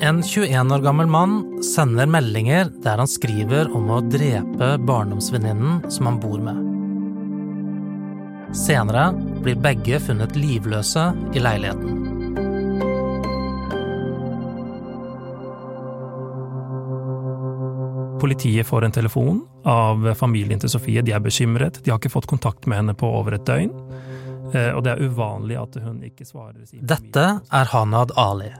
En 0.00 0.22
21 0.22 0.72
år 0.72 0.78
gammel 0.78 1.06
mann 1.06 1.62
sender 1.64 2.06
meldinger 2.06 2.68
der 2.84 3.00
han 3.00 3.08
skriver 3.08 3.70
om 3.72 3.88
å 3.90 4.02
drepe 4.04 4.74
barndomsvenninnen 4.84 5.86
som 5.90 6.10
han 6.10 6.18
bor 6.20 6.42
med. 6.44 6.58
Senere 8.56 9.06
blir 9.40 9.56
begge 9.56 10.00
funnet 10.04 10.36
livløse 10.36 11.06
i 11.32 11.40
leiligheten. 11.40 12.02
Politiet 18.20 18.68
får 18.68 18.84
en 18.84 18.96
telefon 18.98 19.40
av 19.64 20.12
familien 20.20 20.60
til 20.60 20.72
Sofie. 20.72 21.00
De 21.04 21.16
er 21.16 21.24
bekymret. 21.24 21.80
De 21.84 21.92
har 21.92 22.00
ikke 22.02 22.12
fått 22.12 22.28
kontakt 22.28 22.68
med 22.68 22.82
henne 22.82 22.96
på 22.98 23.08
over 23.16 23.38
et 23.38 23.48
døgn. 23.48 23.72
Eh, 24.52 24.70
og 24.76 24.84
det 24.84 24.92
er 24.92 25.04
uvanlig 25.08 25.56
at 25.60 25.80
hun 25.80 26.02
ikke 26.04 26.28
svarer. 26.28 26.68
Dette 26.84 27.28
er 27.40 27.72
Hanad 27.72 28.12
Ali. 28.20 28.52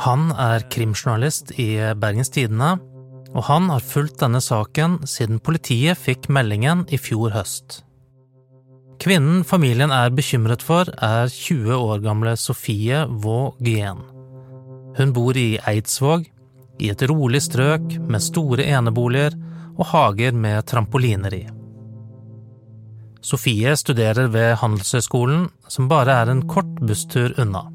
Han 0.00 0.30
er 0.40 0.64
krimjournalist 0.72 1.52
i 1.60 1.76
Bergens 2.00 2.32
Tidende, 2.32 2.78
og 3.32 3.46
han 3.48 3.68
har 3.72 3.84
fulgt 3.84 4.20
denne 4.20 4.40
saken 4.44 5.00
siden 5.08 5.40
politiet 5.44 6.00
fikk 6.00 6.28
meldingen 6.32 6.86
i 6.92 7.00
fjor 7.00 7.32
høst. 7.36 7.82
Kvinnen 9.02 9.42
familien 9.44 9.90
er 9.90 10.12
bekymret 10.14 10.62
for, 10.62 10.86
er 11.02 11.28
20 11.28 11.74
år 11.74 12.02
gamle 12.04 12.36
Sofie 12.38 13.02
Vaux 13.24 13.56
Guyen. 13.60 14.04
Hun 14.96 15.14
bor 15.16 15.36
i 15.36 15.56
Eidsvåg, 15.58 16.28
i 16.82 16.90
et 16.92 17.02
rolig 17.10 17.42
strøk 17.42 17.98
med 18.08 18.22
store 18.22 18.64
eneboliger 18.76 19.34
og 19.76 19.84
hager 19.92 20.36
med 20.36 20.64
trampoliner 20.68 21.34
i. 21.34 21.42
Sofie 23.22 23.74
studerer 23.78 24.30
ved 24.34 24.56
Handelshøyskolen, 24.62 25.46
som 25.70 25.88
bare 25.90 26.16
er 26.22 26.32
en 26.32 26.42
kort 26.50 26.80
busstur 26.82 27.34
unna. 27.38 27.68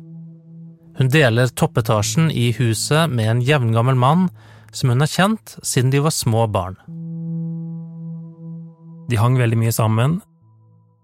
Hun 0.98 1.12
deler 1.14 1.48
toppetasjen 1.48 2.32
i 2.32 2.52
huset 2.58 3.12
med 3.14 3.30
en 3.30 3.42
jevngammel 3.42 3.96
mann 3.96 4.30
som 4.72 4.90
hun 4.90 5.04
har 5.04 5.12
kjent 5.12 5.58
siden 5.62 5.92
de 5.94 6.02
var 6.02 6.14
små 6.16 6.48
barn. 6.50 6.78
De 9.10 9.20
hang 9.22 9.38
veldig 9.38 9.60
mye 9.62 9.72
sammen. 9.72 10.20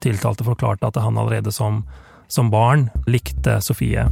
Tiltalte 0.04 0.44
forklarte 0.44 0.90
at 0.90 0.98
han 1.00 1.18
allerede 1.18 1.54
som, 1.54 1.84
som 2.28 2.50
barn 2.52 2.90
likte 3.08 3.60
Sofie. 3.62 4.08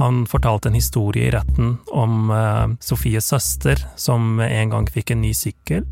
Han 0.00 0.24
fortalte 0.26 0.70
en 0.70 0.80
historie 0.80 1.28
i 1.28 1.34
retten 1.34 1.76
om 1.92 2.30
eh, 2.32 2.72
Sofies 2.80 3.28
søster 3.28 3.84
som 3.96 4.40
en 4.40 4.72
gang 4.72 4.88
fikk 4.90 5.12
en 5.12 5.22
ny 5.22 5.34
sykkel. 5.36 5.84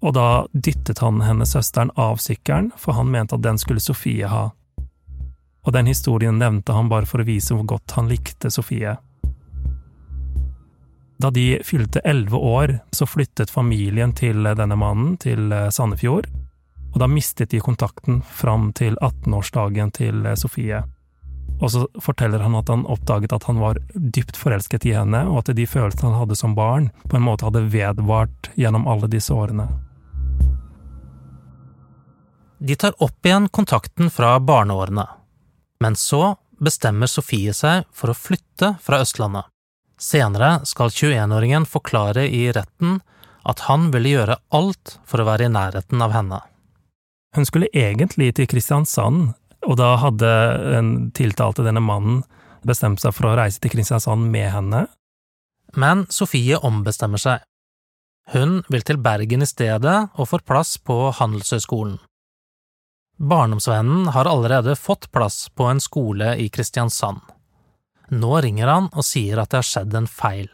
Og 0.00 0.16
da 0.16 0.46
dyttet 0.52 0.98
han 1.04 1.20
hennes 1.22 1.52
søsteren 1.52 1.92
av 2.00 2.16
sykkelen, 2.24 2.72
for 2.80 2.96
han 2.96 3.12
mente 3.12 3.36
at 3.36 3.44
den 3.44 3.60
skulle 3.60 3.84
Sofie 3.84 4.26
ha. 4.26 4.48
Og 5.66 5.74
den 5.76 5.90
historien 5.90 6.38
nevnte 6.40 6.72
han 6.72 6.88
bare 6.88 7.08
for 7.08 7.20
å 7.20 7.28
vise 7.28 7.54
hvor 7.54 7.66
godt 7.76 7.96
han 7.98 8.08
likte 8.08 8.50
Sofie. 8.50 8.96
Da 11.20 11.28
de 11.30 11.60
fylte 11.64 12.00
elleve 12.00 12.36
år, 12.36 12.78
så 12.96 13.04
flyttet 13.04 13.52
familien 13.52 14.14
til 14.16 14.46
denne 14.56 14.78
mannen 14.80 15.18
til 15.20 15.52
Sandefjord, 15.68 16.30
og 16.90 16.96
da 17.02 17.06
mistet 17.10 17.52
de 17.52 17.60
kontakten 17.60 18.22
fram 18.24 18.70
til 18.72 18.96
18-årsdagen 19.04 19.92
til 19.94 20.24
Sofie. 20.40 20.80
Og 21.60 21.68
så 21.74 21.84
forteller 22.00 22.40
han 22.40 22.56
at 22.56 22.72
han 22.72 22.86
oppdaget 22.88 23.34
at 23.36 23.44
han 23.50 23.60
var 23.60 23.78
dypt 23.92 24.38
forelsket 24.40 24.88
i 24.88 24.96
henne, 24.96 25.26
og 25.28 25.42
at 25.42 25.52
de 25.56 25.68
følelsene 25.68 26.08
han 26.08 26.22
hadde 26.22 26.40
som 26.40 26.56
barn, 26.56 26.88
på 27.04 27.18
en 27.18 27.26
måte 27.26 27.44
hadde 27.46 27.66
vedvart 27.68 28.50
gjennom 28.56 28.88
alle 28.88 29.10
disse 29.12 29.34
årene. 29.36 29.68
De 32.60 32.76
tar 32.80 32.96
opp 33.00 33.28
igjen 33.28 33.48
kontakten 33.52 34.08
fra 34.12 34.34
barneårene, 34.40 35.04
men 35.80 35.96
så 35.96 36.36
bestemmer 36.60 37.08
Sofie 37.10 37.54
seg 37.56 37.88
for 37.96 38.12
å 38.12 38.16
flytte 38.16 38.74
fra 38.84 39.00
Østlandet. 39.04 39.48
Senere 40.00 40.60
skal 40.68 40.92
21-åringen 40.92 41.66
forklare 41.68 42.26
i 42.28 42.46
retten 42.52 43.00
at 43.48 43.66
han 43.68 43.88
ville 43.92 44.14
gjøre 44.14 44.40
alt 44.56 44.96
for 45.08 45.20
å 45.20 45.28
være 45.28 45.48
i 45.48 45.52
nærheten 45.52 46.00
av 46.04 46.14
henne. 46.16 46.40
Hun 47.36 47.46
skulle 47.46 47.70
egentlig 47.76 48.34
til 48.36 48.48
Kristiansand 48.50 49.32
og 49.66 49.76
da 49.76 49.94
hadde 50.00 50.30
den 50.72 50.90
tiltalte, 51.16 51.64
denne 51.66 51.82
mannen, 51.84 52.22
bestemt 52.66 53.00
seg 53.02 53.14
for 53.16 53.30
å 53.30 53.36
reise 53.38 53.60
til 53.60 53.72
Kristiansand 53.74 54.28
med 54.32 54.48
henne. 54.54 54.84
Men 55.76 56.06
Sofie 56.12 56.58
ombestemmer 56.66 57.20
seg. 57.20 57.44
Hun 58.32 58.60
vil 58.70 58.84
til 58.86 59.00
Bergen 59.02 59.44
i 59.44 59.48
stedet 59.48 59.96
og 60.14 60.28
får 60.30 60.44
plass 60.48 60.76
på 60.78 60.96
Handelshøyskolen. 61.18 61.98
Barndomsvennen 63.20 64.06
har 64.06 64.24
allerede 64.24 64.76
fått 64.76 65.12
plass 65.12 65.48
på 65.54 65.64
en 65.64 65.80
skole 65.80 66.36
i 66.36 66.48
Kristiansand. 66.48 67.20
Nå 68.08 68.40
ringer 68.40 68.66
han 68.66 68.86
og 68.96 69.04
sier 69.04 69.42
at 69.42 69.50
det 69.52 69.60
har 69.60 69.66
skjedd 69.68 69.96
en 69.98 70.06
feil. 70.08 70.48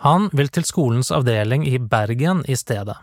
Han 0.00 0.30
vil 0.32 0.48
til 0.48 0.64
skolens 0.64 1.12
avdeling 1.12 1.66
i 1.68 1.76
Bergen 1.78 2.40
i 2.48 2.56
stedet. 2.56 2.96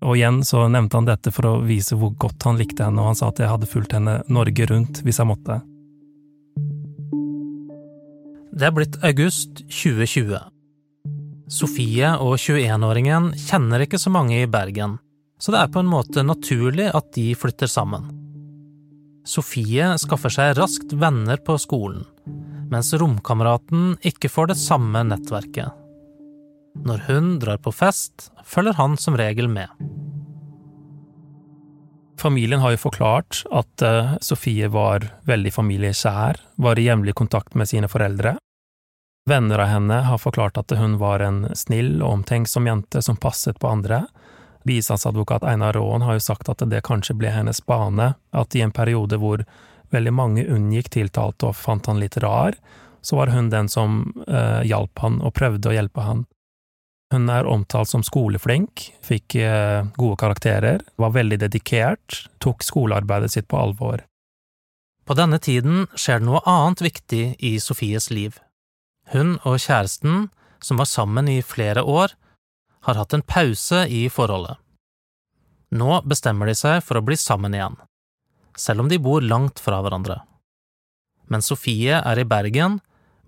Og 0.00 0.16
igjen 0.16 0.40
så 0.48 0.64
nevnte 0.72 0.96
han 0.96 1.10
dette 1.10 1.28
for 1.28 1.50
å 1.50 1.52
vise 1.60 1.98
hvor 2.00 2.14
godt 2.16 2.48
han 2.48 2.56
likte 2.56 2.88
henne, 2.88 3.02
og 3.04 3.12
han 3.12 3.20
sa 3.20 3.28
at 3.28 3.42
jeg 3.44 3.52
hadde 3.52 3.68
fulgt 3.68 3.92
henne 3.92 4.16
Norge 4.32 4.70
rundt 4.72 5.02
hvis 5.04 5.20
jeg 5.20 5.28
måtte. 5.28 5.60
Det 8.56 8.64
er 8.64 8.74
blitt 8.80 8.96
august 9.04 9.60
2020. 9.68 10.40
Sofie 11.52 12.16
og 12.16 12.38
21-åringen 12.40 13.34
kjenner 13.36 13.84
ikke 13.84 14.00
så 14.00 14.08
mange 14.14 14.40
i 14.40 14.48
Bergen, 14.48 14.96
så 15.40 15.54
det 15.54 15.60
er 15.62 15.72
på 15.72 15.82
en 15.82 15.90
måte 15.90 16.24
naturlig 16.26 16.90
at 16.92 17.12
de 17.16 17.30
flytter 17.38 17.70
sammen. 17.70 18.10
Sofie 19.26 19.94
skaffer 20.00 20.32
seg 20.32 20.54
raskt 20.58 20.92
venner 20.96 21.40
på 21.44 21.56
skolen, 21.60 22.04
mens 22.72 22.92
romkameraten 22.96 23.94
ikke 24.06 24.30
får 24.32 24.52
det 24.52 24.60
samme 24.60 25.02
nettverket. 25.08 25.76
Når 26.86 27.02
hun 27.08 27.32
drar 27.42 27.58
på 27.60 27.72
fest, 27.74 28.30
følger 28.46 28.78
han 28.78 28.96
som 29.00 29.16
regel 29.18 29.50
med. 29.50 29.68
Familien 32.20 32.60
har 32.60 32.74
jo 32.74 32.82
forklart 32.82 33.42
at 33.48 33.82
uh, 33.84 34.16
Sofie 34.20 34.68
var 34.68 35.06
veldig 35.28 35.52
familieskjær, 35.56 36.40
var 36.60 36.78
i 36.78 36.84
jevnlig 36.84 37.14
kontakt 37.16 37.56
med 37.56 37.68
sine 37.70 37.88
foreldre. 37.88 38.34
Venner 39.28 39.62
av 39.64 39.70
henne 39.72 40.00
har 40.04 40.20
forklart 40.20 40.58
at 40.60 40.74
hun 40.76 40.98
var 41.00 41.24
en 41.24 41.46
snill 41.56 42.02
og 42.02 42.20
omtenksom 42.20 42.68
jente 42.68 43.00
som 43.04 43.16
passet 43.20 43.56
på 43.60 43.70
andre. 43.72 44.04
Bistandsadvokat 44.68 45.44
Einar 45.44 45.72
Raaen 45.76 46.04
har 46.04 46.18
jo 46.18 46.24
sagt 46.24 46.50
at 46.52 46.62
det 46.68 46.82
kanskje 46.86 47.16
ble 47.16 47.32
hennes 47.32 47.62
bane, 47.66 48.14
at 48.30 48.56
i 48.56 48.64
en 48.64 48.74
periode 48.74 49.18
hvor 49.20 49.44
veldig 49.90 50.12
mange 50.14 50.44
unngikk 50.46 50.90
tiltalte 50.94 51.50
og 51.50 51.56
fant 51.58 51.88
han 51.90 52.00
litt 52.02 52.18
rar, 52.22 52.58
så 53.02 53.16
var 53.16 53.32
hun 53.32 53.48
den 53.50 53.68
som 53.68 54.02
eh, 54.28 54.60
hjalp 54.68 55.00
han 55.00 55.18
og 55.24 55.34
prøvde 55.34 55.70
å 55.70 55.74
hjelpe 55.74 56.04
han. 56.04 56.26
Hun 57.10 57.26
er 57.32 57.48
omtalt 57.48 57.90
som 57.90 58.04
skoleflink, 58.06 58.84
fikk 59.02 59.34
eh, 59.40 59.82
gode 59.96 60.20
karakterer, 60.20 60.84
var 61.00 61.16
veldig 61.16 61.40
dedikert, 61.42 62.20
tok 62.38 62.62
skolearbeidet 62.62 63.32
sitt 63.34 63.48
på 63.50 63.58
alvor. 63.58 64.04
På 65.08 65.16
denne 65.18 65.40
tiden 65.42 65.88
skjer 65.98 66.20
det 66.20 66.28
noe 66.28 66.44
annet 66.46 66.84
viktig 66.84 67.24
i 67.42 67.56
Sofies 67.58 68.12
liv. 68.14 68.38
Hun 69.10 69.40
og 69.42 69.58
kjæresten, 69.58 70.28
som 70.62 70.78
var 70.78 70.86
sammen 70.86 71.26
i 71.26 71.40
flere 71.42 71.82
år, 71.82 72.14
har 72.86 72.98
hatt 73.00 73.14
en 73.14 73.22
pause 73.22 73.84
i 73.88 74.08
forholdet. 74.10 74.58
Nå 75.70 76.00
bestemmer 76.02 76.50
de 76.50 76.56
seg 76.58 76.80
for 76.82 76.98
å 76.98 77.04
bli 77.06 77.16
sammen 77.20 77.54
igjen, 77.54 77.76
selv 78.58 78.84
om 78.84 78.88
de 78.90 78.98
bor 78.98 79.22
langt 79.22 79.62
fra 79.62 79.80
hverandre. 79.84 80.20
Mens 81.30 81.50
Sofie 81.52 82.00
er 82.00 82.18
i 82.18 82.26
Bergen, 82.26 82.80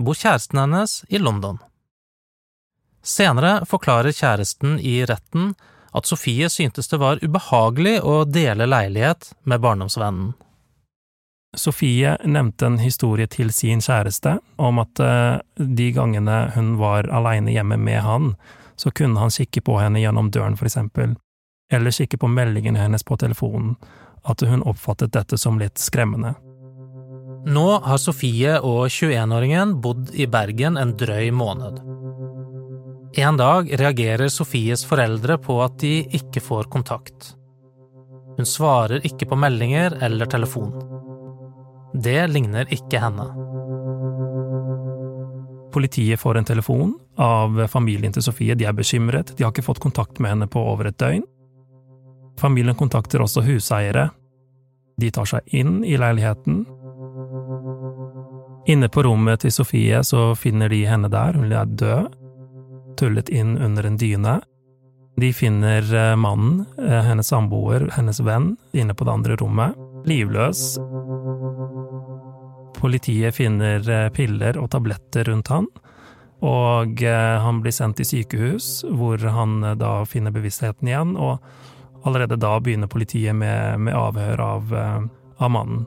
bor 0.02 0.18
kjæresten 0.18 0.58
hennes 0.58 1.02
i 1.08 1.20
London. 1.22 1.60
Senere 3.02 3.62
forklarer 3.66 4.14
kjæresten 4.14 4.78
i 4.78 5.02
retten 5.06 5.52
at 5.92 6.08
Sofie 6.08 6.48
syntes 6.50 6.88
det 6.90 6.98
var 7.02 7.22
ubehagelig 7.22 7.98
å 8.02 8.22
dele 8.24 8.66
leilighet 8.66 9.32
med 9.46 9.62
barndomsvennen. 9.62 10.32
Sofie 11.52 12.14
nevnte 12.24 12.66
en 12.66 12.78
historie 12.80 13.28
til 13.28 13.50
sin 13.52 13.82
kjæreste 13.84 14.38
om 14.56 14.80
at 14.80 15.02
eh, 15.04 15.42
de 15.60 15.90
gangene 15.92 16.46
hun 16.54 16.78
var 16.80 17.10
aleine 17.12 17.52
hjemme 17.52 17.76
med 17.76 18.00
han, 18.06 18.30
så 18.76 18.90
kunne 18.90 19.20
han 19.20 19.30
kikke 19.30 19.62
på 19.64 19.78
henne 19.80 20.00
gjennom 20.02 20.30
døren, 20.30 20.56
for 20.56 20.68
eksempel, 20.68 21.16
eller 21.72 21.94
kikke 21.94 22.18
på 22.20 22.28
meldingene 22.28 22.80
hennes 22.80 23.04
på 23.04 23.16
telefonen, 23.16 23.76
at 24.22 24.42
hun 24.46 24.62
oppfattet 24.62 25.12
dette 25.16 25.38
som 25.38 25.58
litt 25.58 25.80
skremmende. 25.82 26.34
Nå 27.42 27.66
har 27.82 27.98
Sofie 27.98 28.58
og 28.62 28.86
21-åringen 28.86 29.80
bodd 29.82 30.12
i 30.14 30.28
Bergen 30.30 30.78
en 30.78 30.94
drøy 30.94 31.32
måned. 31.34 31.80
En 33.18 33.36
dag 33.36 33.68
reagerer 33.80 34.30
Sofies 34.32 34.86
foreldre 34.88 35.36
på 35.42 35.58
at 35.64 35.74
de 35.82 36.04
ikke 36.16 36.40
får 36.40 36.70
kontakt. 36.72 37.32
Hun 38.38 38.48
svarer 38.48 39.02
ikke 39.04 39.26
på 39.28 39.36
meldinger 39.36 39.98
eller 40.00 40.30
telefon. 40.30 40.70
Det 41.92 42.22
ligner 42.30 42.70
ikke 42.72 43.02
henne. 43.02 43.26
Politiet 45.74 46.20
får 46.20 46.38
en 46.38 46.48
telefon 46.48 46.94
av 47.22 47.60
familien 47.70 48.12
til 48.14 48.24
Sofie. 48.24 48.56
De 48.58 48.66
er 48.66 48.74
bekymret, 48.76 49.34
de 49.36 49.44
har 49.44 49.54
ikke 49.54 49.64
fått 49.66 49.82
kontakt 49.82 50.18
med 50.20 50.34
henne 50.34 50.50
på 50.50 50.62
over 50.72 50.90
et 50.90 50.98
døgn. 50.98 51.24
Familien 52.40 52.76
kontakter 52.78 53.22
også 53.22 53.44
huseiere. 53.46 54.08
De 55.00 55.10
tar 55.14 55.28
seg 55.28 55.54
inn 55.54 55.82
i 55.86 55.96
leiligheten. 56.00 56.64
Inne 58.70 58.88
på 58.92 59.02
rommet 59.06 59.42
til 59.42 59.54
Sofie 59.54 60.02
så 60.06 60.32
finner 60.38 60.70
de 60.70 60.84
henne 60.86 61.10
der, 61.10 61.38
hun 61.38 61.52
er 61.52 61.66
død, 61.66 62.12
tullet 62.98 63.30
inn 63.32 63.56
under 63.58 63.86
en 63.86 63.98
dyne. 63.98 64.40
De 65.20 65.32
finner 65.36 65.86
eh, 65.94 66.16
mannen, 66.16 66.62
eh, 66.78 67.02
hennes 67.04 67.28
samboer, 67.28 67.88
hennes 67.96 68.20
venn, 68.24 68.54
inne 68.72 68.94
på 68.94 69.04
det 69.04 69.12
andre 69.12 69.36
rommet, 69.40 69.76
livløs. 70.08 70.62
Politiet 72.78 73.36
finner 73.36 73.82
eh, 73.90 74.08
piller 74.14 74.58
og 74.62 74.70
tabletter 74.72 75.28
rundt 75.28 75.52
han, 75.52 75.68
og 76.42 76.98
han 77.02 77.60
blir 77.62 77.74
sendt 77.74 78.00
til 78.00 78.08
sykehus, 78.08 78.82
hvor 78.90 79.22
han 79.30 79.60
da 79.78 79.92
finner 80.10 80.34
bevisstheten 80.34 80.90
igjen, 80.90 81.14
og 81.14 81.38
allerede 82.02 82.40
da 82.42 82.56
begynner 82.58 82.90
politiet 82.90 83.36
med, 83.38 83.78
med 83.86 83.94
avhør 83.94 84.42
av, 84.42 84.74
av 85.38 85.52
mannen. 85.54 85.84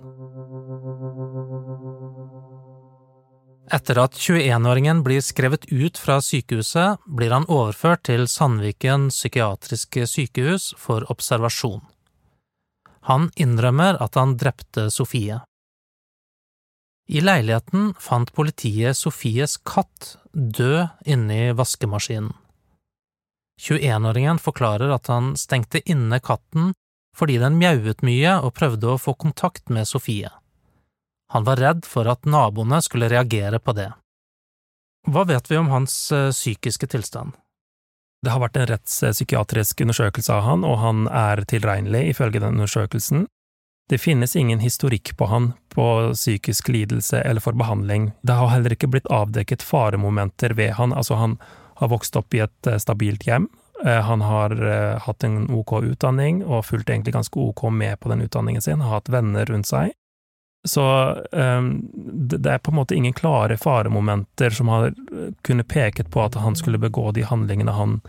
Etter 3.74 3.98
at 3.98 4.14
21-åringen 4.14 5.02
blir 5.04 5.24
skrevet 5.26 5.66
ut 5.72 5.98
fra 5.98 6.20
sykehuset, 6.22 7.02
blir 7.06 7.34
han 7.34 7.48
overført 7.50 8.04
til 8.06 8.28
Sandviken 8.30 9.10
psykiatriske 9.10 10.06
sykehus 10.08 10.70
for 10.78 11.08
observasjon. 11.10 11.82
Han 13.10 13.32
innrømmer 13.36 13.98
at 14.02 14.18
han 14.18 14.38
drepte 14.38 14.88
Sofie. 14.94 15.42
I 17.08 17.22
leiligheten 17.22 17.94
fant 18.02 18.32
politiet 18.34 18.98
Sofies 18.98 19.58
katt 19.62 20.16
død 20.34 20.88
inni 21.06 21.52
vaskemaskinen. 21.54 22.34
21-åringen 23.62 24.40
forklarer 24.42 24.92
at 24.92 25.08
han 25.08 25.36
stengte 25.40 25.80
inne 25.86 26.20
katten 26.20 26.74
fordi 27.16 27.38
den 27.40 27.56
mjauet 27.60 28.02
mye 28.04 28.34
og 28.44 28.56
prøvde 28.58 28.90
å 28.92 29.00
få 29.00 29.14
kontakt 29.16 29.70
med 29.72 29.88
Sofie. 29.88 30.32
Han 31.32 31.46
var 31.48 31.62
redd 31.62 31.86
for 31.88 32.10
at 32.12 32.28
naboene 32.28 32.82
skulle 32.84 33.08
reagere 33.10 33.62
på 33.64 33.76
det. 33.78 33.88
Hva 35.08 35.24
vet 35.30 35.48
vi 35.52 35.58
om 35.58 35.72
hans 35.72 35.96
eh, 36.12 36.34
psykiske 36.34 36.90
tilstand? 36.92 37.32
Det 38.26 38.34
har 38.34 38.42
vært 38.42 38.58
en 38.58 38.68
rettspsykiatrisk 38.74 39.86
undersøkelse 39.86 40.34
av 40.34 40.44
han, 40.48 40.66
og 40.66 40.80
han 40.82 41.06
er 41.08 41.44
tilregnelig 41.48 42.10
ifølge 42.12 42.42
den 42.42 42.58
undersøkelsen. 42.58 43.28
Det 43.90 44.02
finnes 44.02 44.36
ingen 44.36 44.64
historikk 44.66 45.14
på 45.16 45.30
han 45.30 45.54
på 45.76 46.14
psykisk 46.14 46.68
lidelse 46.72 47.20
eller 47.22 47.44
for 47.44 47.54
behandling. 47.54 48.12
Det 48.22 48.34
har 48.34 48.54
heller 48.54 48.76
ikke 48.76 48.90
blitt 48.94 49.12
avdekket 49.12 49.64
faremomenter 49.66 50.56
ved 50.56 50.76
han, 50.80 50.94
altså 50.94 51.20
han 51.20 51.38
har 51.76 51.92
vokst 51.92 52.16
opp 52.16 52.34
i 52.34 52.44
et 52.46 52.68
eh, 52.72 52.80
stabilt 52.80 53.28
hjem, 53.28 53.50
eh, 53.84 54.02
han 54.08 54.24
har 54.24 54.56
hatt 55.04 55.24
en 55.28 55.50
ok 55.52 55.78
utdanning 55.84 56.44
og 56.46 56.66
fulgt 56.70 56.90
egentlig 56.90 57.18
ganske 57.18 57.40
ok 57.40 57.68
med 57.72 58.00
på 58.00 58.12
den 58.14 58.24
utdanningen 58.24 58.64
sin, 58.64 58.82
har 58.82 59.02
hatt 59.02 59.12
venner 59.12 59.46
rundt 59.52 59.68
seg. 59.68 59.92
Så 60.66 60.82
um, 61.30 61.68
det 62.26 62.50
er 62.50 62.58
på 62.58 62.72
en 62.72 62.80
måte 62.80 62.96
ingen 62.98 63.14
klare 63.14 63.54
faremomenter 63.54 64.50
som 64.50 64.72
har 64.74 64.96
kunnet 65.46 65.68
peket 65.70 66.10
på 66.10 66.24
at 66.24 66.40
han 66.42 66.58
skulle 66.58 66.82
begå 66.82 67.12
de 67.14 67.22
handlingene 67.22 67.76
han 67.76 68.00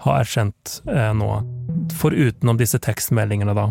har 0.00 0.22
erkjent 0.22 0.78
nå, 0.86 1.28
forutenom 2.00 2.56
disse 2.56 2.80
tekstmeldingene, 2.80 3.52
da. 3.56 3.68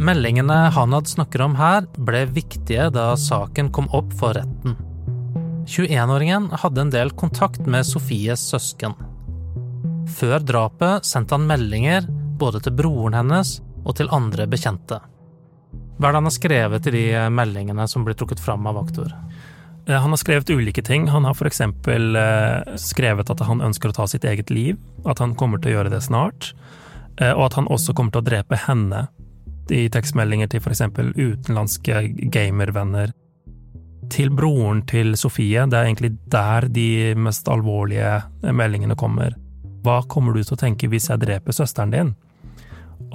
Meldingene 0.00 0.54
Hanad 0.72 1.08
snakker 1.08 1.42
om 1.44 1.58
her, 1.58 1.84
ble 2.00 2.22
viktige 2.32 2.86
da 2.88 3.10
saken 3.20 3.66
kom 3.68 3.90
opp 3.92 4.14
for 4.16 4.32
retten. 4.32 4.78
21-åringen 5.68 6.46
hadde 6.62 6.80
en 6.86 6.92
del 6.94 7.12
kontakt 7.20 7.68
med 7.68 7.84
Sofies 7.84 8.46
søsken. 8.48 8.94
Før 10.16 10.40
drapet 10.40 11.04
sendte 11.04 11.36
han 11.36 11.44
meldinger 11.50 12.08
både 12.40 12.64
til 12.64 12.78
broren 12.80 13.18
hennes 13.18 13.58
og 13.84 13.98
til 14.00 14.08
andre 14.16 14.48
bekjente. 14.48 15.02
Hva 16.00 16.08
er 16.08 16.16
det 16.16 16.22
han 16.22 16.30
har 16.30 16.36
skrevet 16.38 16.88
i 16.88 16.96
de 16.96 17.06
eh, 17.12 17.28
meldingene 17.36 17.84
som 17.84 18.08
blir 18.08 18.16
trukket 18.16 18.40
fram 18.40 18.64
av 18.72 18.80
aktor? 18.80 19.12
Eh, 19.84 20.00
han 20.00 20.08
har 20.16 20.24
skrevet 20.24 20.48
ulike 20.48 20.80
ting. 20.80 21.10
Han 21.12 21.28
har 21.28 21.36
f.eks. 21.36 21.60
Eh, 21.60 22.76
skrevet 22.80 23.36
at 23.36 23.44
han 23.44 23.60
ønsker 23.68 23.92
å 23.92 24.00
ta 24.00 24.08
sitt 24.08 24.24
eget 24.24 24.48
liv, 24.48 24.80
at 25.04 25.20
han 25.20 25.36
kommer 25.36 25.60
til 25.60 25.74
å 25.74 25.80
gjøre 25.80 25.92
det 25.92 26.06
snart, 26.08 26.54
og 27.20 27.42
at 27.50 27.56
han 27.58 27.66
også 27.68 27.92
kommer 27.92 28.14
til 28.14 28.22
å 28.22 28.30
drepe 28.30 28.56
henne 28.64 29.10
i 29.74 29.88
tekstmeldinger 29.92 30.50
til 30.50 30.62
f.eks. 30.62 30.82
utenlandske 31.16 32.02
gamervenner. 32.32 33.12
Til 34.10 34.32
broren 34.34 34.82
til 34.90 35.14
Sofie, 35.18 35.66
det 35.70 35.78
er 35.78 35.86
egentlig 35.86 36.16
der 36.32 36.66
de 36.68 37.14
mest 37.14 37.48
alvorlige 37.48 38.16
meldingene 38.42 38.96
kommer. 38.98 39.36
Hva 39.84 40.00
kommer 40.10 40.34
du 40.34 40.42
til 40.42 40.56
å 40.56 40.60
tenke 40.60 40.90
hvis 40.90 41.08
jeg 41.12 41.22
dreper 41.22 41.54
søsteren 41.56 41.94
din? 41.94 42.14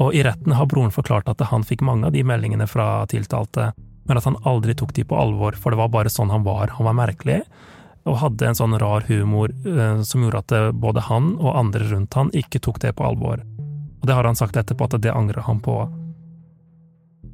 Og 0.01 0.15
i 0.15 0.23
retten 0.25 0.55
har 0.55 0.67
broren 0.67 0.93
forklart 0.93 1.29
at 1.31 1.43
han 1.51 1.63
fikk 1.67 1.83
mange 1.85 2.07
av 2.07 2.15
de 2.15 2.23
meldingene 2.25 2.67
fra 2.67 3.05
tiltalte, 3.11 3.71
men 4.05 4.19
at 4.19 4.27
han 4.27 4.37
aldri 4.47 4.75
tok 4.77 4.93
de 4.95 5.05
på 5.07 5.17
alvor, 5.17 5.55
for 5.59 5.71
det 5.71 5.79
var 5.79 5.91
bare 5.93 6.11
sånn 6.11 6.33
han 6.33 6.45
var. 6.45 6.73
Han 6.77 6.89
var 6.89 6.97
merkelig, 6.97 7.41
og 8.05 8.19
hadde 8.21 8.49
en 8.49 8.57
sånn 8.57 8.77
rar 8.81 9.05
humor 9.09 9.51
eh, 9.65 10.01
som 10.05 10.23
gjorde 10.23 10.41
at 10.43 10.55
eh, 10.55 10.71
både 10.71 11.05
han 11.07 11.33
og 11.39 11.55
andre 11.57 11.87
rundt 11.89 12.17
han 12.17 12.31
ikke 12.37 12.61
tok 12.61 12.81
det 12.83 12.93
på 12.97 13.05
alvor. 13.07 13.41
Og 14.01 14.09
det 14.09 14.17
har 14.17 14.27
han 14.27 14.37
sagt 14.37 14.57
etterpå 14.59 14.85
at 14.85 14.99
det 15.01 15.13
angrer 15.13 15.47
han 15.47 15.61
på. 15.65 15.79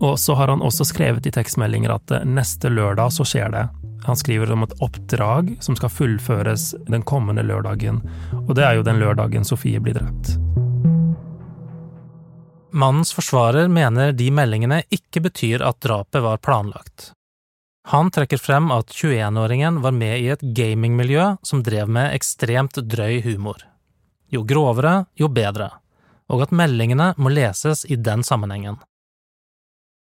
Og 0.01 0.19
så 0.19 0.33
har 0.35 0.49
han 0.49 0.63
også 0.65 0.85
skrevet 0.89 1.27
i 1.29 1.33
tekstmeldinger 1.33 1.93
at 1.93 2.11
eh, 2.15 2.25
neste 2.25 2.71
lørdag 2.73 3.13
så 3.13 3.25
skjer 3.27 3.53
det. 3.53 3.67
Han 4.07 4.17
skriver 4.17 4.51
om 4.51 4.65
et 4.65 4.73
oppdrag 4.81 5.55
som 5.61 5.77
skal 5.77 5.93
fullføres 5.93 6.71
den 6.89 7.05
kommende 7.05 7.45
lørdagen, 7.45 8.01
og 8.47 8.55
det 8.57 8.65
er 8.65 8.79
jo 8.79 8.85
den 8.87 8.97
lørdagen 9.01 9.45
Sofie 9.45 9.81
blir 9.83 9.99
drept. 9.99 10.33
Mannens 12.71 13.11
forsvarer 13.13 13.67
mener 13.69 14.13
de 14.15 14.29
meldingene 14.33 14.81
ikke 14.89 15.21
betyr 15.27 15.61
at 15.67 15.81
drapet 15.83 16.23
var 16.23 16.41
planlagt. 16.41 17.11
Han 17.91 18.11
trekker 18.13 18.39
frem 18.39 18.69
at 18.73 18.93
21-åringen 18.93 19.81
var 19.83 19.93
med 19.93 20.21
i 20.21 20.29
et 20.33 20.41
gamingmiljø 20.55 21.35
som 21.45 21.63
drev 21.65 21.89
med 21.89 22.13
ekstremt 22.15 22.79
drøy 22.89 23.19
humor. 23.25 23.65
Jo 24.31 24.45
grovere, 24.47 25.05
jo 25.19 25.27
bedre, 25.27 25.67
og 26.31 26.45
at 26.45 26.53
meldingene 26.55 27.11
må 27.17 27.33
leses 27.33 27.83
i 27.89 27.97
den 27.99 28.23
sammenhengen. 28.23 28.79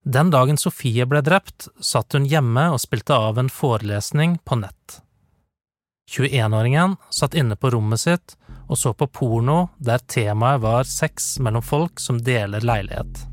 Den 0.06 0.32
dagen 0.32 0.58
Sofie 0.58 1.06
ble 1.06 1.22
drept, 1.22 1.68
satt 1.82 2.16
hun 2.16 2.26
hjemme 2.26 2.70
og 2.74 2.80
spilte 2.82 3.18
av 3.18 3.40
en 3.42 3.50
forelesning 3.52 4.38
på 4.46 4.62
nett. 4.62 5.02
21-åringen 6.10 6.96
satt 7.14 7.36
inne 7.38 7.56
på 7.60 7.70
rommet 7.76 8.02
sitt 8.02 8.38
og 8.70 8.78
så 8.78 8.94
på 8.94 9.08
porno 9.08 9.68
der 9.78 10.02
temaet 10.06 10.62
var 10.62 10.88
sex 10.88 11.40
mellom 11.40 11.66
folk 11.66 12.00
som 12.00 12.22
deler 12.22 12.62
leilighet. 12.66 13.26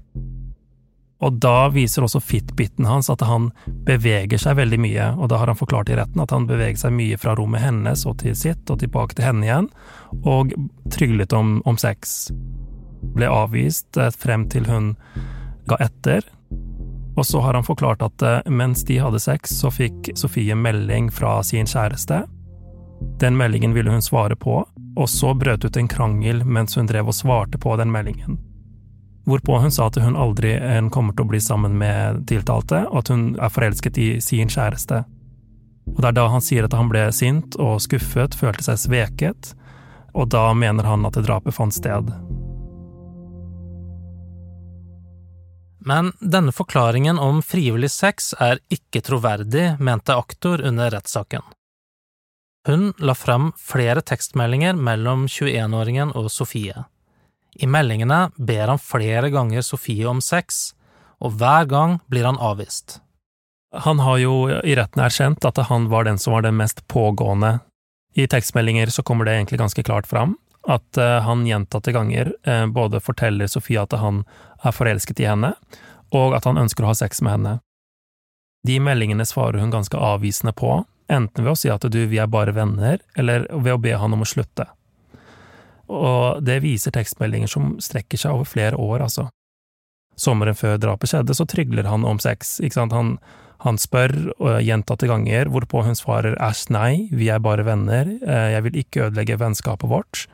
Og 1.25 1.39
da 1.41 1.69
viser 1.73 2.05
også 2.05 2.21
fitbiten 2.21 2.89
hans 2.89 3.09
at 3.13 3.23
han 3.25 3.51
beveger 3.87 4.41
seg 4.41 4.59
veldig 4.59 4.79
mye, 4.81 5.07
og 5.17 5.31
da 5.33 5.41
har 5.41 5.49
han 5.49 5.59
forklart 5.59 5.93
i 5.93 5.97
retten 5.97 6.21
at 6.21 6.33
han 6.33 6.49
beveger 6.49 6.81
seg 6.81 6.97
mye 6.97 7.17
fra 7.21 7.37
rommet 7.39 7.65
hennes 7.65 8.05
og 8.09 8.19
til 8.21 8.37
sitt 8.37 8.69
og 8.73 8.81
tilbake 8.83 9.17
til 9.17 9.29
henne 9.29 9.47
igjen, 9.49 9.71
og 10.29 10.53
tryglet 10.93 11.33
om, 11.37 11.59
om 11.65 11.81
sex. 11.81 12.29
Ble 13.17 13.29
avvist 13.33 13.97
eh, 14.01 14.13
frem 14.13 14.45
til 14.53 14.69
hun 14.69 14.93
ga 15.69 15.81
etter, 15.89 16.29
og 17.17 17.27
så 17.27 17.41
har 17.41 17.57
han 17.57 17.65
forklart 17.67 18.05
at 18.05 18.23
eh, 18.23 18.41
mens 18.53 18.85
de 18.85 19.01
hadde 19.01 19.21
sex, 19.23 19.59
så 19.61 19.73
fikk 19.73 20.13
Sofie 20.15 20.55
melding 20.55 21.11
fra 21.13 21.39
sin 21.47 21.69
kjæreste, 21.69 22.25
den 23.21 23.37
meldingen 23.37 23.75
ville 23.75 23.91
hun 23.91 24.03
svare 24.03 24.37
på, 24.37 24.69
og 24.97 25.09
så 25.09 25.35
brøt 25.35 25.65
ut 25.65 25.77
en 25.77 25.89
krangel 25.89 26.45
mens 26.45 26.77
hun 26.77 26.87
drev 26.89 27.09
og 27.09 27.15
svarte 27.17 27.59
på 27.59 27.77
den 27.77 27.93
meldingen. 27.93 28.39
Hvorpå 29.27 29.59
hun 29.59 29.73
sa 29.75 29.89
at 29.91 29.99
hun 29.99 30.17
aldri 30.17 30.55
kommer 30.95 31.17
til 31.17 31.27
å 31.27 31.31
bli 31.33 31.41
sammen 31.43 31.75
med 31.79 32.27
tiltalte, 32.31 32.85
og 32.87 33.03
at 33.03 33.11
hun 33.11 33.25
er 33.43 33.53
forelsket 33.53 33.99
i 33.99 34.09
sin 34.23 34.53
kjæreste. 34.53 35.03
Og 35.97 36.01
det 36.01 36.11
er 36.11 36.19
da 36.19 36.29
han 36.31 36.45
sier 36.45 36.67
at 36.67 36.77
han 36.77 36.91
ble 36.91 37.09
sint 37.15 37.59
og 37.59 37.81
skuffet, 37.83 38.39
følte 38.39 38.69
seg 38.69 38.83
sveket, 38.85 39.55
og 40.15 40.31
da 40.33 40.49
mener 40.55 40.87
han 40.87 41.07
at 41.09 41.19
drapet 41.19 41.55
fant 41.55 41.75
sted. 41.75 42.13
Men 45.87 46.13
denne 46.21 46.53
forklaringen 46.53 47.19
om 47.23 47.43
frivillig 47.47 47.93
sex 47.95 48.33
er 48.43 48.59
ikke 48.75 49.05
troverdig, 49.07 49.77
mente 49.79 50.17
aktor 50.19 50.63
under 50.67 50.91
rettssaken. 50.91 51.45
Hun 52.67 52.91
la 52.99 53.15
fram 53.15 53.53
flere 53.63 54.03
tekstmeldinger 54.03 54.75
mellom 54.75 55.29
21-åringen 55.31 56.11
og 56.19 56.27
Sofie. 56.35 56.83
I 57.55 57.69
meldingene 57.71 58.33
ber 58.37 58.73
han 58.73 58.83
flere 58.83 59.31
ganger 59.31 59.63
Sofie 59.63 60.09
om 60.11 60.19
sex, 60.19 60.75
og 61.23 61.39
hver 61.39 61.69
gang 61.71 62.01
blir 62.11 62.27
han 62.27 62.41
avvist. 62.43 62.99
Han 63.87 64.03
har 64.03 64.19
jo 64.19 64.35
i 64.51 64.75
retten 64.75 65.05
erkjent 65.05 65.47
at 65.47 65.63
han 65.71 65.87
var 65.93 66.09
den 66.09 66.19
som 66.19 66.35
var 66.35 66.43
den 66.43 66.59
mest 66.59 66.83
pågående. 66.91 67.61
I 68.19 68.27
tekstmeldinger 68.27 68.91
så 68.91 69.07
kommer 69.07 69.29
det 69.29 69.37
egentlig 69.37 69.63
ganske 69.63 69.87
klart 69.87 70.11
fram 70.11 70.35
at 70.67 70.99
eh, 70.99 71.21
han 71.23 71.47
gjentatte 71.47 71.93
ganger 71.93 72.35
eh, 72.43 72.67
både 72.67 73.01
forteller 73.01 73.47
Sofie 73.47 73.81
at 73.83 73.95
han 73.95 74.25
er 74.65 74.75
forelsket 74.75 75.23
i 75.23 75.29
henne, 75.31 75.55
og 76.15 76.35
at 76.37 76.47
han 76.49 76.59
ønsker 76.59 76.85
å 76.85 76.91
ha 76.91 76.99
sex 76.99 77.23
med 77.23 77.37
henne. 77.37 77.55
De 78.67 78.81
meldingene 78.83 79.27
svarer 79.27 79.63
hun 79.63 79.71
ganske 79.71 79.99
avvisende 79.99 80.55
på, 80.57 80.81
enten 81.13 81.47
ved 81.47 81.53
å 81.55 81.59
si 81.59 81.71
at 81.71 81.87
du, 81.87 82.01
vi 82.11 82.19
er 82.19 82.31
bare 82.31 82.55
venner, 82.57 82.99
eller 83.15 83.47
ved 83.55 83.77
å 83.77 83.81
be 83.83 83.95
han 83.95 84.17
om 84.17 84.27
å 84.27 84.29
slutte. 84.29 84.67
Og 85.87 86.43
det 86.43 86.59
viser 86.65 86.95
tekstmeldinger 86.95 87.51
som 87.51 87.77
strekker 87.83 88.19
seg 88.19 88.35
over 88.35 88.49
flere 88.51 88.79
år, 88.81 89.05
altså. 89.07 89.29
Sommeren 90.19 90.57
før 90.59 90.81
drapet 90.83 91.13
skjedde, 91.13 91.37
så 91.37 91.47
trygler 91.47 91.87
han 91.87 92.07
om 92.09 92.19
sex, 92.19 92.57
ikke 92.59 92.81
sant, 92.81 92.97
han, 92.97 93.19
Han 93.65 93.79
spør 93.81 94.13
gjentatte 94.61 95.09
ganger, 95.09 95.49
hvorpå 95.49 95.81
hun 95.87 95.97
svarer 95.97 96.35
æsj, 96.45 96.67
nei, 96.77 97.09
vi 97.09 97.31
er 97.33 97.41
bare 97.41 97.65
venner, 97.65 98.11
jeg 98.21 98.63
vil 98.67 98.77
ikke 98.83 99.07
ødelegge 99.07 99.39
vennskapet 99.41 99.89
vårt. 99.89 100.27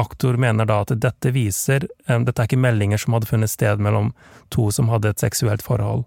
Aktor 0.00 0.36
mener 0.40 0.64
da 0.64 0.80
at 0.82 0.94
dette 0.96 1.30
viser 1.34 1.84
Dette 2.08 2.40
er 2.40 2.48
ikke 2.48 2.60
meldinger 2.60 3.00
som 3.00 3.12
hadde 3.16 3.28
funnet 3.28 3.52
sted 3.52 3.82
mellom 3.82 4.12
to 4.54 4.70
som 4.72 4.88
hadde 4.88 5.12
et 5.12 5.20
seksuelt 5.20 5.64
forhold. 5.64 6.06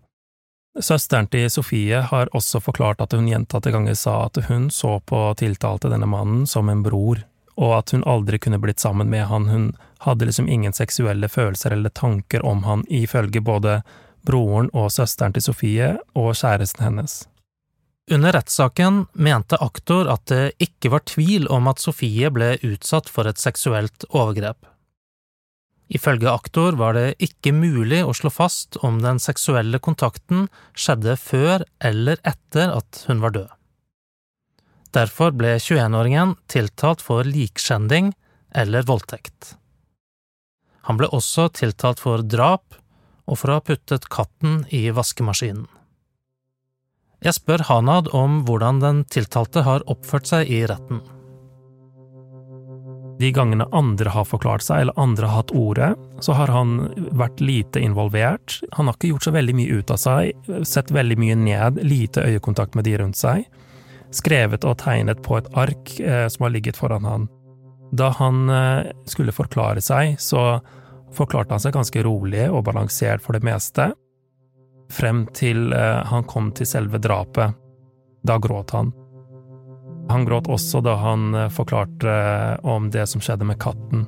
Søsteren 0.82 1.30
til 1.32 1.46
Sofie 1.50 2.02
har 2.04 2.32
også 2.36 2.60
forklart 2.60 3.00
at 3.02 3.14
hun 3.16 3.30
gjentatte 3.30 3.72
ganger 3.72 3.96
sa 3.96 4.26
at 4.26 4.42
hun 4.50 4.68
så 4.74 4.98
på 5.08 5.22
tiltalte 5.40 5.92
denne 5.94 6.10
mannen 6.10 6.44
som 6.50 6.70
en 6.70 6.82
bror, 6.84 7.22
og 7.56 7.78
at 7.78 7.94
hun 7.96 8.04
aldri 8.04 8.42
kunne 8.44 8.60
blitt 8.60 8.84
sammen 8.84 9.08
med 9.10 9.30
han, 9.30 9.48
hun 9.48 9.70
hadde 10.04 10.28
liksom 10.28 10.50
ingen 10.52 10.76
seksuelle 10.76 11.30
følelser 11.32 11.78
eller 11.78 11.94
tanker 11.96 12.44
om 12.46 12.66
han, 12.68 12.84
ifølge 12.90 13.42
både 13.42 13.80
broren 14.28 14.68
og 14.74 14.92
søsteren 14.92 15.38
til 15.38 15.46
Sofie 15.46 15.94
og 16.18 16.34
kjæresten 16.36 16.84
hennes. 16.84 17.22
Under 18.12 18.32
rettssaken 18.32 19.06
mente 19.14 19.58
aktor 19.58 20.06
at 20.14 20.28
det 20.30 20.54
ikke 20.62 20.92
var 20.94 21.02
tvil 21.10 21.48
om 21.50 21.66
at 21.72 21.82
Sofie 21.82 22.30
ble 22.30 22.52
utsatt 22.62 23.10
for 23.10 23.26
et 23.26 23.42
seksuelt 23.42 24.06
overgrep. 24.12 24.68
Ifølge 25.90 26.30
aktor 26.30 26.78
var 26.78 26.94
det 26.98 27.16
ikke 27.22 27.54
mulig 27.54 28.04
å 28.06 28.14
slå 28.14 28.30
fast 28.34 28.78
om 28.86 29.02
den 29.02 29.18
seksuelle 29.22 29.82
kontakten 29.82 30.48
skjedde 30.78 31.18
før 31.18 31.66
eller 31.82 32.22
etter 32.26 32.74
at 32.74 33.04
hun 33.10 33.22
var 33.26 33.36
død. 33.38 33.50
Derfor 34.96 35.34
ble 35.36 35.58
21-åringen 35.60 36.38
tiltalt 36.50 37.02
for 37.04 37.28
likskjending 37.28 38.14
eller 38.56 38.86
voldtekt. 38.88 39.56
Han 40.86 41.02
ble 41.02 41.10
også 41.10 41.50
tiltalt 41.58 42.02
for 42.02 42.22
drap 42.22 42.78
og 43.26 43.42
for 43.42 43.50
å 43.50 43.58
ha 43.58 43.66
puttet 43.66 44.06
katten 44.14 44.62
i 44.70 44.88
vaskemaskinen. 44.94 45.66
Jeg 47.24 47.38
spør 47.38 47.64
Hanad 47.70 48.10
om 48.14 48.42
hvordan 48.46 48.82
den 48.84 49.04
tiltalte 49.12 49.64
har 49.66 49.86
oppført 49.92 50.28
seg 50.30 50.50
i 50.52 50.66
retten. 50.70 51.02
De 53.20 53.30
gangene 53.32 53.64
andre 53.72 54.12
har 54.12 54.28
forklart 54.28 54.66
seg, 54.66 54.82
eller 54.84 55.00
andre 55.00 55.30
har 55.30 55.40
hatt 55.40 55.54
ordet, 55.56 55.94
så 56.20 56.36
har 56.36 56.52
han 56.52 56.76
vært 57.16 57.40
lite 57.40 57.80
involvert. 57.80 58.58
Han 58.76 58.90
har 58.90 58.98
ikke 58.98 59.14
gjort 59.14 59.28
så 59.30 59.34
veldig 59.36 59.56
mye 59.56 59.78
ut 59.80 59.94
av 59.94 60.02
seg, 60.02 60.50
sett 60.68 60.92
veldig 60.92 61.18
mye 61.24 61.38
ned, 61.40 61.80
lite 61.88 62.26
øyekontakt 62.28 62.76
med 62.76 62.88
de 62.90 62.98
rundt 63.00 63.20
seg. 63.20 63.46
Skrevet 64.16 64.68
og 64.68 64.82
tegnet 64.84 65.24
på 65.24 65.40
et 65.40 65.48
ark 65.56 65.96
eh, 66.04 66.28
som 66.32 66.46
har 66.46 66.56
ligget 66.56 66.80
foran 66.80 67.08
han. 67.08 67.30
Da 67.96 68.12
han 68.20 68.50
eh, 68.52 68.92
skulle 69.08 69.36
forklare 69.36 69.84
seg, 69.84 70.20
så 70.20 70.60
forklarte 71.16 71.56
han 71.56 71.64
seg 71.64 71.76
ganske 71.76 72.04
rolig 72.04 72.50
og 72.52 72.66
balansert 72.68 73.24
for 73.24 73.38
det 73.38 73.48
meste, 73.48 73.94
frem 74.92 75.26
til 75.34 75.74
eh, 75.74 76.02
han 76.06 76.28
kom 76.30 76.52
til 76.56 76.68
selve 76.70 77.00
drapet. 77.02 77.56
Da 78.26 78.38
gråt 78.42 78.74
han. 78.76 78.92
Han 80.10 80.26
gråt 80.26 80.50
også 80.52 80.82
da 80.86 80.96
han 81.02 81.34
eh, 81.34 81.52
forklarte 81.54 82.12
eh, 82.12 82.66
om 82.66 82.90
det 82.94 83.08
som 83.10 83.24
skjedde 83.24 83.48
med 83.48 83.60
katten. 83.62 84.06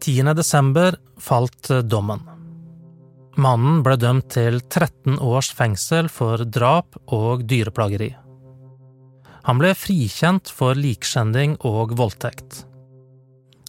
10. 0.00 0.32
desember 0.38 0.96
falt 1.20 1.68
dommen. 1.84 2.22
Mannen 3.40 3.82
ble 3.84 3.94
dømt 4.00 4.30
til 4.32 4.58
13 4.62 5.20
års 5.22 5.50
fengsel 5.54 6.08
for 6.12 6.42
drap 6.44 6.96
og 7.12 7.44
dyreplageri. 7.48 8.10
Han 9.48 9.60
ble 9.60 9.74
frikjent 9.76 10.50
for 10.52 10.76
likskjending 10.76 11.56
og 11.68 11.94
voldtekt. 11.96 12.64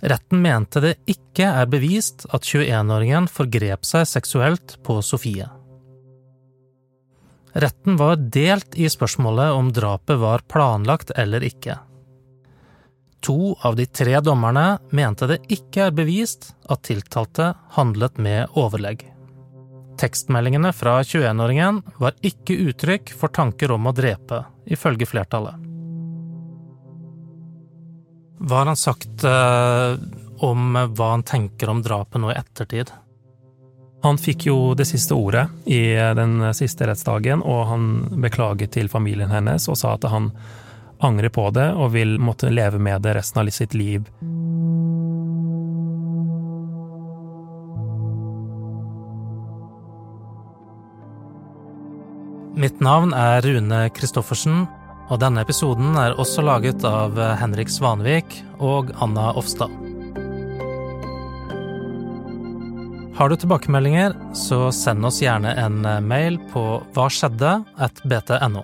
Retten 0.01 0.41
mente 0.41 0.81
det 0.81 0.96
ikke 1.10 1.46
er 1.46 1.67
bevist 1.70 2.25
at 2.34 2.46
21-åringen 2.48 3.27
forgrep 3.29 3.86
seg 3.86 4.08
seksuelt 4.10 4.79
på 4.86 4.98
Sofie. 5.05 5.48
Retten 7.53 7.98
var 8.00 8.17
delt 8.17 8.77
i 8.79 8.89
spørsmålet 8.89 9.53
om 9.53 9.70
drapet 9.75 10.17
var 10.22 10.41
planlagt 10.50 11.12
eller 11.20 11.43
ikke. 11.46 11.77
To 13.22 13.53
av 13.62 13.75
de 13.77 13.86
tre 13.86 14.17
dommerne 14.25 14.79
mente 14.89 15.27
det 15.29 15.41
ikke 15.53 15.89
er 15.89 15.93
bevist 15.93 16.55
at 16.72 16.88
tiltalte 16.88 17.51
handlet 17.75 18.17
med 18.17 18.55
overlegg. 18.58 19.03
Tekstmeldingene 20.01 20.72
fra 20.74 21.01
21-åringen 21.05 21.84
var 22.01 22.17
ikke 22.25 22.58
uttrykk 22.72 23.12
for 23.13 23.29
tanker 23.29 23.75
om 23.75 23.86
å 23.86 23.93
drepe, 23.93 24.41
ifølge 24.65 25.05
flertallet. 25.05 25.71
Hva 28.40 28.62
har 28.62 28.72
han 28.72 28.80
sagt 28.80 29.24
eh, 29.28 29.96
om 30.42 30.78
hva 30.96 31.10
han 31.12 31.24
tenker 31.28 31.70
om 31.70 31.84
drapet 31.84 32.22
nå 32.22 32.32
i 32.32 32.38
ettertid? 32.40 32.94
Han 34.02 34.18
fikk 34.18 34.48
jo 34.48 34.58
det 34.74 34.88
siste 34.90 35.14
ordet 35.14 35.46
i 35.70 35.94
den 36.18 36.40
siste 36.58 36.88
rettsdagen, 36.90 37.44
og 37.46 37.68
han 37.70 37.84
beklaget 38.24 38.74
til 38.74 38.90
familien 38.90 39.30
hennes 39.30 39.68
og 39.70 39.78
sa 39.78 39.94
at 39.94 40.08
han 40.10 40.32
angrer 41.02 41.30
på 41.34 41.50
det 41.54 41.68
og 41.78 41.94
vil 41.94 42.18
måtte 42.22 42.50
leve 42.50 42.82
med 42.82 43.04
det 43.06 43.16
resten 43.18 43.44
av 43.44 43.50
sitt 43.54 43.78
liv. 43.78 44.10
Mitt 52.62 52.82
navn 52.84 53.14
er 53.16 53.42
Rune 53.46 53.86
Christoffersen, 53.96 54.66
og 55.12 55.20
denne 55.20 55.44
episoden 55.44 55.98
er 56.00 56.15
også 56.15 56.44
laget 56.46 56.86
av 56.88 57.20
Henrik 57.41 57.72
Svanvik 57.72 58.38
og 58.63 58.94
Anna 59.03 59.34
Offstad. 59.36 59.74
Har 63.20 63.30
du 63.30 63.36
tilbakemeldinger, 63.36 64.15
så 64.34 64.70
send 64.74 65.06
oss 65.06 65.20
gjerne 65.22 65.51
en 65.60 65.84
mail 66.08 66.39
på 66.53 66.63
hva 66.96 67.10
skjedde 67.12 67.58
at 67.77 68.01
bt.no. 68.08 68.63